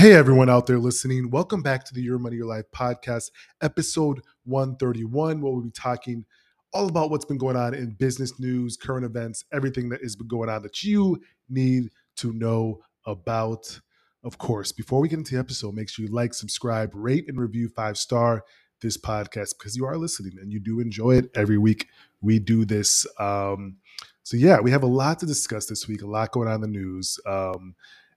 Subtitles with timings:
[0.00, 1.28] Hey, everyone out there listening.
[1.28, 6.24] Welcome back to the Your Money, Your Life podcast, episode 131, where we'll be talking
[6.72, 10.26] all about what's been going on in business news, current events, everything that has been
[10.26, 11.20] going on that you
[11.50, 13.78] need to know about.
[14.24, 17.38] Of course, before we get into the episode, make sure you like, subscribe, rate, and
[17.38, 18.42] review five star
[18.80, 21.88] this podcast because you are listening and you do enjoy it every week.
[22.22, 23.06] We do this.
[23.18, 23.76] Um,
[24.22, 26.60] so, yeah, we have a lot to discuss this week, a lot going on in
[26.62, 27.18] the news.
[27.26, 27.74] Um,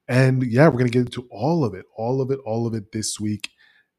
[0.07, 2.91] and yeah, we're gonna get into all of it, all of it, all of it
[2.91, 3.49] this week.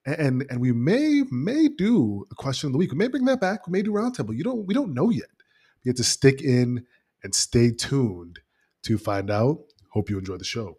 [0.07, 2.93] And and we may may do a question of the week.
[2.93, 3.67] We may bring that back.
[3.67, 4.37] We may do roundtable.
[4.37, 5.29] You don't we don't know yet.
[5.83, 6.85] You have to stick in
[7.23, 8.39] and stay tuned
[8.83, 9.61] to find out.
[9.91, 10.77] Hope you enjoy the show.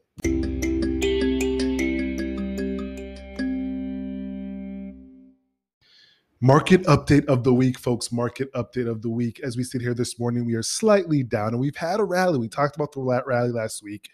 [6.41, 8.11] Market update of the week, folks.
[8.11, 9.39] Market update of the week.
[9.39, 12.38] As we sit here this morning, we are slightly down, and we've had a rally.
[12.38, 14.09] We talked about the rally last week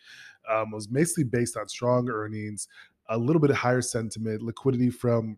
[0.52, 2.68] um, was basically based on strong earnings,
[3.10, 5.38] a little bit of higher sentiment, liquidity from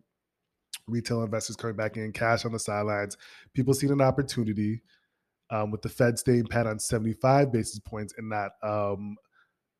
[0.86, 3.16] retail investors coming back in, cash on the sidelines,
[3.54, 4.82] people seeing an opportunity.
[5.50, 9.14] Um, with the Fed staying pat on 75 basis points and not um,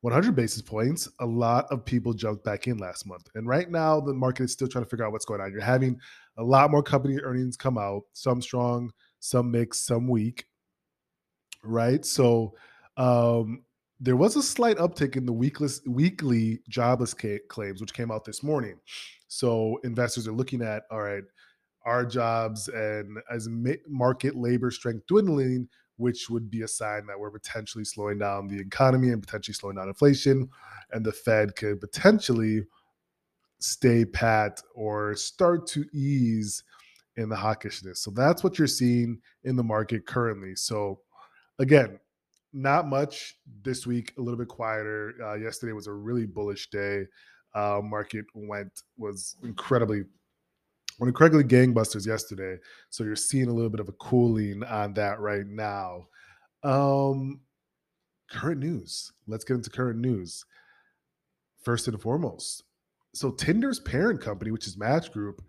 [0.03, 3.27] 100 basis points, a lot of people jumped back in last month.
[3.35, 5.51] And right now, the market is still trying to figure out what's going on.
[5.51, 5.99] You're having
[6.37, 10.45] a lot more company earnings come out, some strong, some mixed, some weak,
[11.63, 12.05] right?
[12.05, 12.55] So,
[12.99, 13.63] um,
[14.05, 18.25] there was a slight uptick in the weekless, weekly jobless ca- claims, which came out
[18.25, 18.79] this morning.
[19.29, 21.25] So investors are looking at, all right,
[21.87, 23.49] our jobs and as
[23.89, 28.61] market labor strength dwindling, which would be a sign that we're potentially slowing down the
[28.61, 30.49] economy and potentially slowing down inflation,
[30.93, 32.63] and the Fed could potentially
[33.61, 36.63] stay pat or start to ease
[37.17, 37.99] in the hawkishness.
[37.99, 40.57] So that's what you're seeing in the market currently.
[40.57, 41.01] So
[41.59, 41.99] again,
[42.55, 44.15] not much this week.
[44.17, 45.15] A little bit quieter.
[45.23, 47.05] Uh, yesterday was a really bullish day.
[47.55, 50.05] Uh, market went was incredibly
[50.99, 52.57] went incredibly gangbusters yesterday.
[52.91, 56.07] So you're seeing a little bit of a cooling on that right now.
[56.63, 57.41] Um,
[58.31, 59.13] current news.
[59.27, 60.45] Let's get into current news.
[61.63, 62.65] First and foremost,
[63.15, 65.43] so Tinder's parent company, which is Match Group,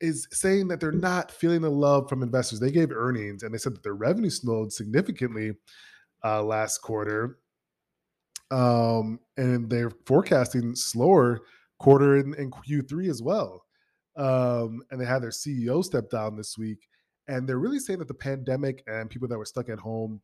[0.00, 2.58] is saying that they're not feeling the love from investors.
[2.58, 5.52] They gave earnings and they said that their revenue slowed significantly
[6.24, 7.38] uh, last quarter.
[8.50, 11.40] Um, and they're forecasting slower
[11.78, 13.64] quarter in, in Q3 as well.
[14.16, 16.88] Um, and they had their CEO step down this week.
[17.26, 20.20] And they're really saying that the pandemic and people that were stuck at home,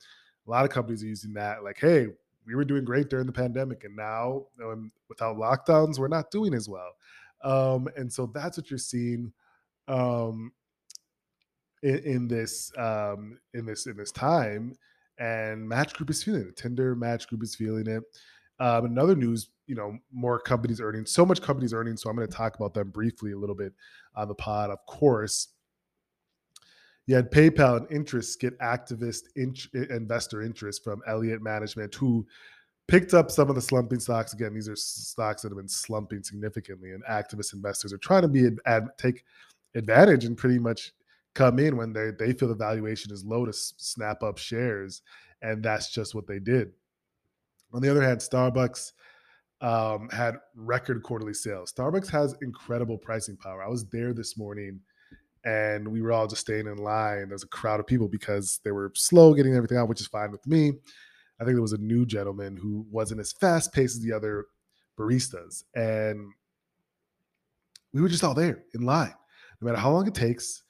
[0.46, 2.08] a lot of companies are using that like, hey,
[2.46, 6.54] we were doing great during the pandemic, and now um, without lockdowns, we're not doing
[6.54, 6.92] as well.
[7.42, 9.32] Um, and so that's what you're seeing
[9.88, 10.52] um,
[11.82, 14.74] in, in this um, in this in this time
[15.20, 16.56] and Match Group is feeling it.
[16.56, 18.02] Tinder Match Group is feeling it.
[18.58, 21.96] Um, another news, you know, more companies earning, so much companies earning.
[21.96, 23.72] So I'm going to talk about them briefly a little bit
[24.16, 24.70] on the pod.
[24.70, 25.48] Of course,
[27.06, 29.54] you had PayPal and interest get activist in-
[29.90, 32.26] investor interest from Elliott Management, who
[32.86, 34.32] picked up some of the slumping stocks.
[34.32, 38.28] Again, these are stocks that have been slumping significantly, and activist investors are trying to
[38.28, 39.24] be ad- take
[39.74, 40.92] advantage and pretty much
[41.40, 45.02] come in when they they feel the valuation is low to snap up shares,
[45.40, 46.70] and that's just what they did.
[47.72, 48.92] On the other hand, Starbucks
[49.62, 51.72] um, had record quarterly sales.
[51.72, 53.62] Starbucks has incredible pricing power.
[53.62, 54.80] I was there this morning,
[55.44, 57.28] and we were all just staying in line.
[57.28, 60.30] There's a crowd of people because they were slow getting everything out, which is fine
[60.30, 60.72] with me.
[61.40, 64.46] I think there was a new gentleman who wasn't as fast paced as the other
[64.98, 66.32] baristas, and
[67.94, 69.14] we were just all there in line.
[69.60, 70.62] No matter how long it takes,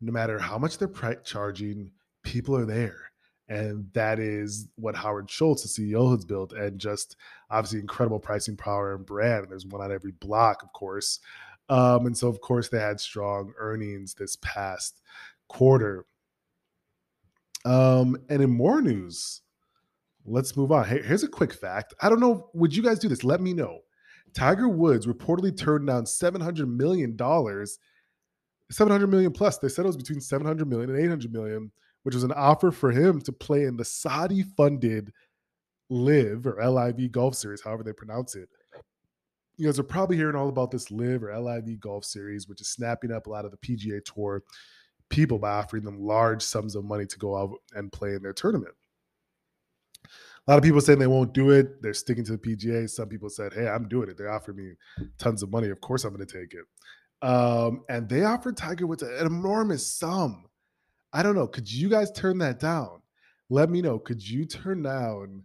[0.00, 1.90] no matter how much they're charging,
[2.22, 3.10] people are there.
[3.48, 7.16] And that is what Howard Schultz, the CEO, has built, and just
[7.50, 9.44] obviously incredible pricing power and brand.
[9.44, 11.20] And there's one on every block, of course.
[11.70, 15.00] Um, and so, of course, they had strong earnings this past
[15.48, 16.04] quarter.
[17.64, 19.40] Um, and in more news,
[20.26, 20.84] let's move on.
[20.84, 21.94] Hey, here's a quick fact.
[22.02, 23.24] I don't know, would you guys do this?
[23.24, 23.80] Let me know.
[24.34, 27.16] Tiger Woods reportedly turned down $700 million
[28.70, 29.58] 700 million plus.
[29.58, 31.70] They said it was between 700 million and 800 million,
[32.02, 35.12] which was an offer for him to play in the Saudi funded
[35.90, 38.48] Live or LIV Golf Series, however they pronounce it.
[39.56, 42.68] You guys are probably hearing all about this Live or LIV Golf Series, which is
[42.68, 44.42] snapping up a lot of the PGA Tour
[45.10, 48.32] people by offering them large sums of money to go out and play in their
[48.32, 48.74] tournament.
[50.04, 51.82] A lot of people saying they won't do it.
[51.82, 52.88] They're sticking to the PGA.
[52.88, 54.74] Some people said, "Hey, I'm doing it." They offered me
[55.18, 55.68] tons of money.
[55.68, 56.64] Of course, I'm going to take it.
[57.20, 60.44] Um, and they offered Tiger Woods an enormous sum.
[61.12, 61.46] I don't know.
[61.46, 63.02] Could you guys turn that down?
[63.50, 63.98] Let me know.
[63.98, 65.42] Could you turn down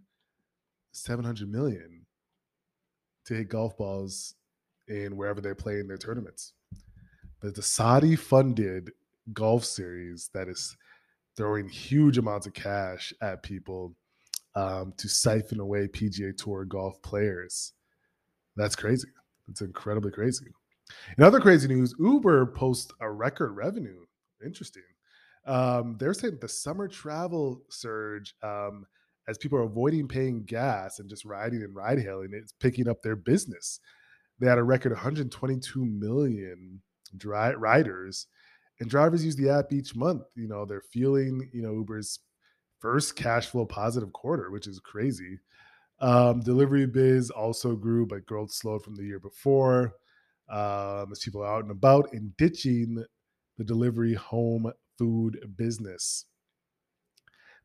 [0.92, 2.06] 700 million
[3.26, 4.34] to hit golf balls
[4.88, 6.52] in wherever they play in their tournaments.
[7.40, 8.92] But the Saudi funded
[9.32, 10.76] golf series that is
[11.36, 13.94] throwing huge amounts of cash at people
[14.54, 17.72] um, to siphon away PGA Tour golf players.
[18.56, 19.08] That's crazy.
[19.48, 20.46] It's incredibly crazy.
[21.16, 24.00] In other crazy news, Uber posts a record revenue.
[24.44, 24.82] Interesting.
[25.46, 28.86] Um, they're saying the summer travel surge, um,
[29.28, 33.02] as people are avoiding paying gas and just riding and ride hailing, it's picking up
[33.02, 33.80] their business.
[34.38, 36.82] They had a record 122 million
[37.16, 38.26] dry, riders,
[38.80, 40.22] and drivers use the app each month.
[40.34, 42.18] You know, they're feeling, you know, Uber's
[42.80, 45.38] first cash flow positive quarter, which is crazy.
[46.00, 49.94] Um, delivery biz also grew, but growth slowed from the year before.
[50.50, 53.02] Um, as people are out and about and ditching
[53.56, 56.26] the delivery home food business.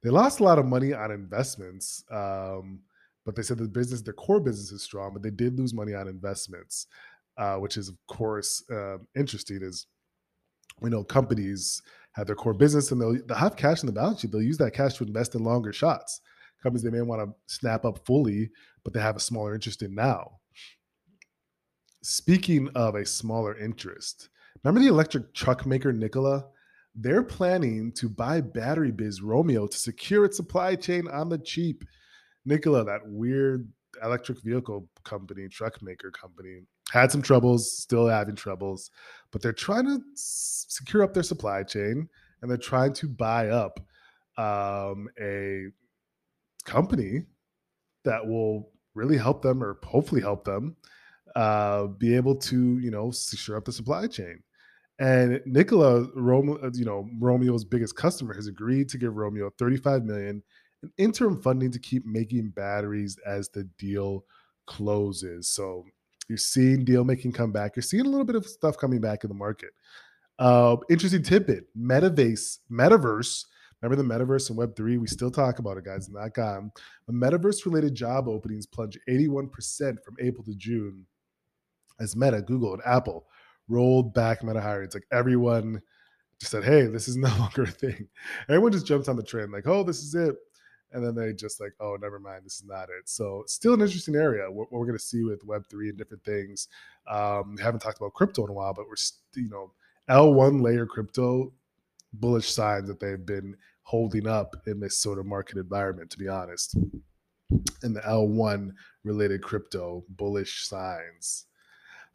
[0.01, 2.79] They lost a lot of money on investments, um,
[3.25, 5.93] but they said the business, their core business is strong, but they did lose money
[5.93, 6.87] on investments,
[7.37, 9.59] uh, which is, of course, uh, interesting.
[9.61, 9.87] Is
[10.79, 11.81] we know companies
[12.13, 14.31] have their core business and they'll, they'll have cash in the balance sheet.
[14.31, 16.21] They'll use that cash to invest in longer shots.
[16.63, 18.49] Companies they may want to snap up fully,
[18.83, 20.39] but they have a smaller interest in now.
[22.01, 24.29] Speaking of a smaller interest,
[24.63, 26.45] remember the electric truck maker Nikola?
[26.95, 31.83] They're planning to buy Battery Biz Romeo to secure its supply chain on the cheap.
[32.45, 33.67] Nikola, that weird
[34.01, 38.91] electric vehicle company, truck maker company, had some troubles, still having troubles,
[39.31, 42.07] but they're trying to secure up their supply chain
[42.41, 43.77] and they're trying to buy up
[44.37, 45.65] um, a
[46.63, 47.23] company
[48.05, 50.77] that will really help them or hopefully help them
[51.35, 54.41] uh, be able to, you know, secure up the supply chain.
[54.99, 60.03] And Nikola, Romeo, uh, you know, Romeo's biggest customer, has agreed to give Romeo 35
[60.03, 60.43] million
[60.83, 64.25] in interim funding to keep making batteries as the deal
[64.67, 65.47] closes.
[65.47, 65.85] So
[66.27, 67.75] you're seeing deal making come back.
[67.75, 69.71] You're seeing a little bit of stuff coming back in the market.
[70.37, 73.45] Uh, interesting tidbit: Metaverse, Metaverse.
[73.81, 74.97] Remember the Metaverse and Web three?
[74.97, 76.09] We still talk about it, guys.
[76.09, 76.71] Not gone.
[77.07, 79.49] The Metaverse-related job openings plunged 81%
[80.03, 81.05] from April to June,
[81.99, 83.25] as Meta, Google, and Apple
[83.67, 84.85] rolled back Meta hiring.
[84.85, 85.81] It's like everyone
[86.39, 88.07] just said, "Hey, this is no longer a thing."
[88.47, 90.35] Everyone just jumps on the trend, like, "Oh, this is it."
[90.91, 93.07] and then they just like, oh, never mind, this is not it.
[93.07, 94.49] So still an interesting area.
[94.49, 96.67] What, what we're going to see with Web three and different things.
[97.07, 98.95] Um, we haven't talked about crypto in a while, but we're
[99.35, 99.71] you know
[100.07, 101.53] L one layer crypto
[102.13, 106.09] bullish signs that they've been holding up in this sort of market environment.
[106.11, 106.75] To be honest,
[107.83, 108.73] And the L one
[109.03, 111.45] related crypto bullish signs.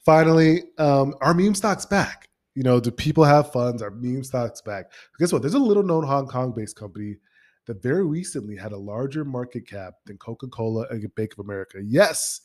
[0.04, 2.28] Finally, um, our meme stocks back.
[2.54, 3.82] You know, do people have funds?
[3.82, 4.92] Are meme stocks back?
[5.18, 5.42] Guess what?
[5.42, 7.16] There's a little known Hong Kong based company
[7.66, 11.78] that very recently had a larger market cap than Coca Cola and Bank of America.
[11.82, 12.42] Yes,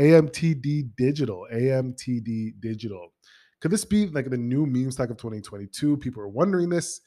[0.00, 1.46] AMTD Digital.
[1.52, 3.12] AMTD Digital.
[3.60, 5.98] Could this be like the new meme stock of 2022?
[5.98, 7.00] People are wondering this.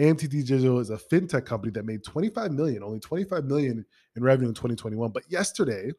[0.00, 3.84] AMTD Digital is a fintech company that made 25 million, only 25 million
[4.16, 5.12] in revenue in 2021.
[5.12, 5.92] But yesterday,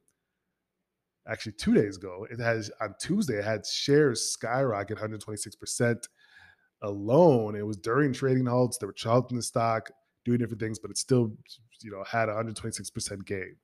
[1.28, 6.08] actually two days ago, it has on Tuesday, it had shares skyrocket 126%
[6.82, 7.56] alone.
[7.56, 8.78] It was during trading halts.
[8.78, 9.90] They were charting the stock
[10.26, 11.34] doing different things, but it still,
[11.82, 13.56] you know, had 126% gain.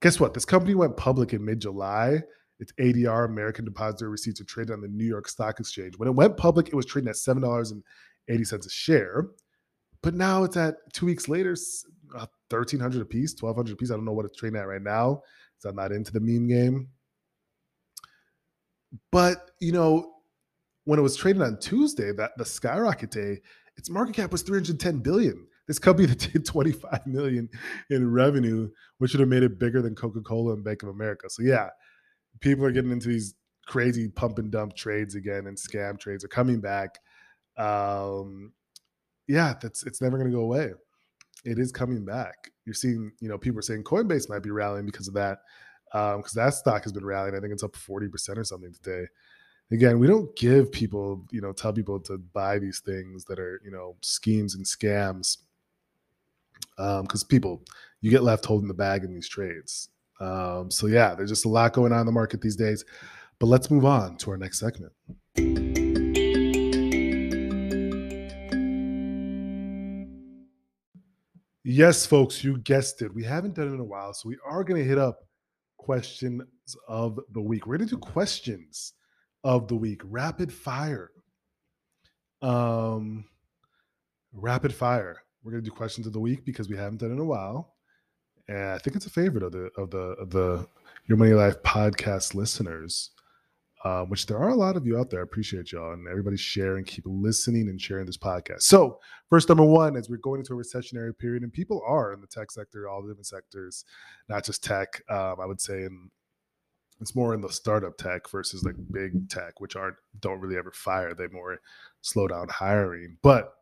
[0.00, 0.34] Guess what?
[0.34, 2.22] This company went public in mid July.
[2.60, 5.96] Its ADR, American Depository Receipts, are traded on the New York Stock Exchange.
[5.96, 7.82] When it went public, it was trading at seven dollars and
[8.28, 9.28] eighty cents a share,
[10.02, 11.56] but now it's at two weeks later,
[12.16, 13.90] uh, thirteen hundred a piece, twelve hundred a piece.
[13.90, 15.22] I don't know what it's trading at right now,
[15.58, 16.88] so I'm not into the meme game.
[19.12, 20.14] But you know,
[20.84, 23.40] when it was traded on Tuesday, that the skyrocket day,
[23.76, 25.46] its market cap was 310 billion.
[25.66, 27.48] This company that did 25 million
[27.90, 31.28] in revenue, which would have made it bigger than Coca-Cola and Bank of America.
[31.28, 31.68] So yeah,
[32.40, 33.34] people are getting into these
[33.66, 36.98] crazy pump and dump trades again and scam trades are coming back.
[37.58, 38.52] Um,
[39.26, 40.72] yeah, that's it's never going to go away.
[41.44, 42.50] It is coming back.
[42.64, 45.38] You're seeing, you know, people are saying Coinbase might be rallying because of that,
[45.92, 47.34] because um, that stock has been rallying.
[47.34, 49.06] I think it's up 40% or something today.
[49.70, 53.60] Again, we don't give people, you know, tell people to buy these things that are,
[53.64, 55.38] you know, schemes and scams
[56.76, 57.62] because um, people
[58.00, 59.90] you get left holding the bag in these trades.
[60.20, 62.84] Um, so yeah, there's just a lot going on in the market these days.
[63.38, 64.92] But let's move on to our next segment.
[71.70, 73.14] Yes, folks, you guessed it.
[73.14, 75.20] We haven't done it in a while, so we are going to hit up
[75.76, 76.42] questions
[76.88, 77.66] of the week.
[77.66, 78.94] We're going to do questions
[79.44, 81.10] of the week, rapid fire.
[82.40, 83.26] Um,
[84.32, 85.22] rapid fire.
[85.42, 87.76] We're gonna do questions of the week because we haven't done it in a while,
[88.48, 90.66] and I think it's a favorite of the of the of the
[91.06, 93.10] Your Money Life podcast listeners.
[93.84, 95.20] Um, which there are a lot of you out there.
[95.20, 98.62] I appreciate y'all and everybody sharing, keep listening and sharing this podcast.
[98.62, 98.98] So,
[99.30, 102.26] first, number one, as we're going into a recessionary period, and people are in the
[102.26, 103.84] tech sector, all the different sectors,
[104.28, 105.02] not just tech.
[105.08, 106.10] Um, I would say in
[107.00, 110.72] it's more in the startup tech versus like big tech, which aren't don't really ever
[110.72, 111.14] fire.
[111.14, 111.58] They more
[112.00, 113.18] slow down hiring.
[113.22, 113.52] But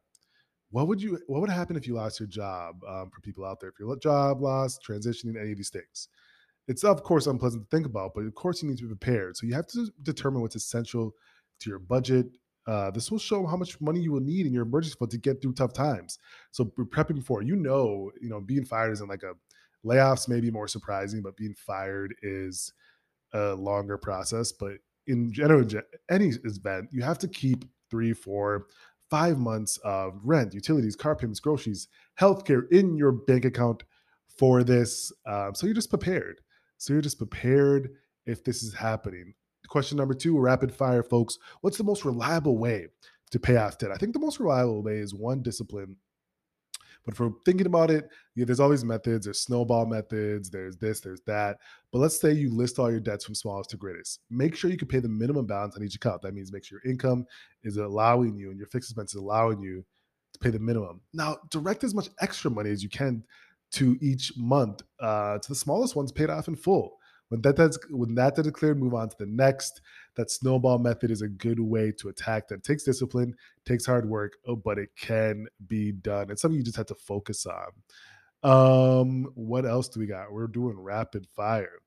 [0.70, 3.61] what would you what would happen if you lost your job um, for people out
[3.61, 3.70] there?
[3.70, 6.08] If your job lost, transitioning, any of these things,
[6.68, 9.37] it's of course unpleasant to think about, but of course you need to be prepared.
[9.37, 11.14] So you have to determine what's essential
[11.61, 12.26] to your budget.
[12.66, 15.18] Uh, this will show how much money you will need in your emergency fund to
[15.18, 16.18] get through tough times.
[16.50, 19.35] So prepping for, you know, you know, being fired isn't like a
[19.87, 22.73] layoffs may be more surprising, but being fired is
[23.32, 24.50] a longer process.
[24.50, 24.73] But
[25.06, 25.64] in general,
[26.11, 28.66] any event, you have to keep three, four,
[29.08, 31.87] five months of rent, utilities, car payments, groceries,
[32.20, 33.85] healthcare in your bank account
[34.38, 35.12] for this.
[35.26, 36.40] Um, so you're just prepared.
[36.78, 37.90] So you're just prepared
[38.26, 39.35] if this is happening.
[39.68, 41.38] Question number two, rapid fire, folks.
[41.61, 42.87] What's the most reliable way
[43.30, 43.90] to pay off debt?
[43.90, 45.97] I think the most reliable way is one discipline
[47.06, 49.25] but for thinking about it, yeah, there's always methods.
[49.25, 50.50] There's snowball methods.
[50.50, 51.00] There's this.
[51.00, 51.59] There's that.
[51.92, 54.21] But let's say you list all your debts from smallest to greatest.
[54.28, 56.21] Make sure you can pay the minimum balance on each account.
[56.23, 57.25] That means make sure your income
[57.62, 59.85] is allowing you and your fixed expenses allowing you
[60.33, 61.00] to pay the minimum.
[61.14, 63.23] Now, direct as much extra money as you can
[63.73, 64.82] to each month.
[65.00, 66.99] Uh, to the smallest ones, paid off in full.
[67.28, 69.80] When that that's when that is cleared, move on to the next.
[70.14, 72.62] That snowball method is a good way to attack that.
[72.62, 76.30] Takes discipline, takes hard work, oh, but it can be done.
[76.30, 77.73] It's something you just have to focus on.
[78.42, 80.32] Um, what else do we got?
[80.32, 81.80] We're doing rapid fire.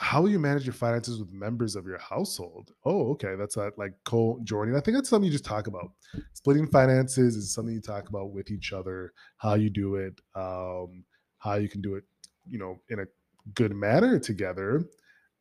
[0.00, 2.72] How will you manage your finances with members of your household?
[2.86, 3.34] Oh, okay.
[3.38, 4.74] That's not like co-joining.
[4.74, 5.92] I think that's something you just talk about.
[6.32, 11.04] Splitting finances is something you talk about with each other, how you do it, um,
[11.36, 12.04] how you can do it,
[12.48, 13.04] you know, in a
[13.52, 14.86] good manner together.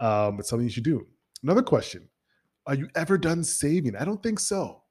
[0.01, 1.07] Um, it's something you should do.
[1.41, 2.09] Another question:
[2.67, 3.95] Are you ever done saving?
[3.95, 4.83] I don't think so.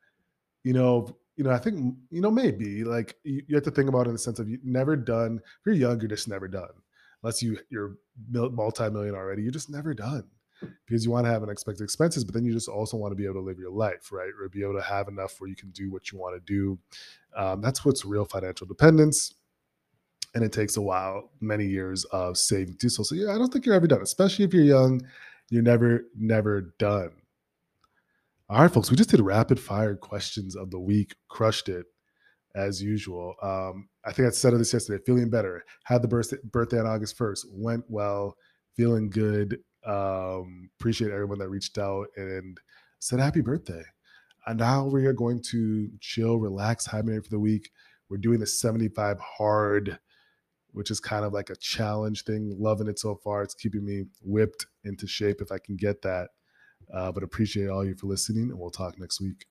[0.65, 3.91] You know, you know, I think you know maybe like you, you have to think
[3.91, 5.41] about it in the sense of you never done.
[5.45, 6.71] If you're young, you're just never done.
[7.23, 7.97] Unless you you're
[8.31, 10.25] multi-million already, you're just never done
[10.87, 13.25] because you want to have unexpected expenses, but then you just also want to be
[13.25, 14.31] able to live your life, right?
[14.41, 16.79] Or be able to have enough where you can do what you want to do.
[17.37, 19.35] Um, that's what's real financial dependence
[20.35, 23.03] and it takes a while, many years of saving to do so.
[23.03, 25.01] So yeah, I don't think you're ever done, especially if you're young.
[25.51, 27.11] You're never, never done.
[28.51, 31.15] All right, folks, we just did rapid fire questions of the week.
[31.29, 31.87] Crushed it
[32.55, 33.35] as usual.
[33.43, 35.02] Um, I think I said this yesterday.
[35.05, 35.64] Feeling better.
[35.85, 37.47] Had the birthday, birthday on August first.
[37.50, 38.37] Went well.
[38.76, 39.59] Feeling good.
[39.87, 42.59] Um, appreciate everyone that reached out and
[42.99, 43.83] said happy birthday.
[44.47, 47.71] And now we are going to chill, relax, hibernate for the week.
[48.09, 49.99] We're doing the 75 hard
[50.73, 52.55] which is kind of like a challenge thing.
[52.59, 53.43] Loving it so far.
[53.43, 56.28] It's keeping me whipped into shape if I can get that.
[56.93, 59.47] Uh, but appreciate all you for listening, and we'll talk next week.